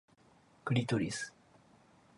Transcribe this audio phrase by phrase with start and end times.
[0.65, 1.31] クリトリス